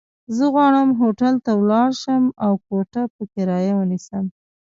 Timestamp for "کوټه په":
2.65-3.23